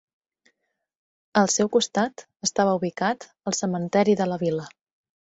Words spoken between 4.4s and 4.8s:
vila.